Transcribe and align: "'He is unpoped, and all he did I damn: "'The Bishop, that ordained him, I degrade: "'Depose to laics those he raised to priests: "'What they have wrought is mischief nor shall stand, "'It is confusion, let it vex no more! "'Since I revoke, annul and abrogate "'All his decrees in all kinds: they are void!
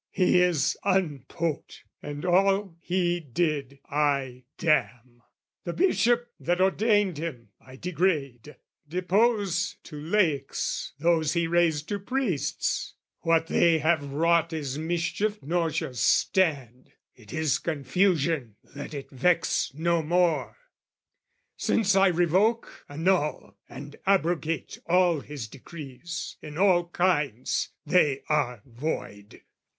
"'He 0.09 0.41
is 0.41 0.75
unpoped, 0.83 1.83
and 2.01 2.25
all 2.25 2.75
he 2.81 3.19
did 3.19 3.77
I 3.87 4.45
damn: 4.57 5.21
"'The 5.63 5.73
Bishop, 5.73 6.31
that 6.39 6.59
ordained 6.59 7.19
him, 7.19 7.49
I 7.63 7.75
degrade: 7.75 8.55
"'Depose 8.89 9.75
to 9.83 9.97
laics 10.01 10.93
those 10.97 11.33
he 11.33 11.45
raised 11.45 11.87
to 11.89 11.99
priests: 11.99 12.95
"'What 13.19 13.45
they 13.45 13.77
have 13.77 14.11
wrought 14.11 14.51
is 14.51 14.75
mischief 14.75 15.37
nor 15.43 15.69
shall 15.69 15.93
stand, 15.93 16.91
"'It 17.13 17.31
is 17.31 17.59
confusion, 17.59 18.55
let 18.75 18.95
it 18.95 19.11
vex 19.11 19.71
no 19.75 20.01
more! 20.01 20.57
"'Since 21.57 21.95
I 21.95 22.07
revoke, 22.07 22.85
annul 22.89 23.55
and 23.69 23.97
abrogate 24.07 24.79
"'All 24.87 25.19
his 25.19 25.47
decrees 25.47 26.37
in 26.41 26.57
all 26.57 26.87
kinds: 26.87 27.69
they 27.85 28.23
are 28.29 28.63
void! 28.65 29.43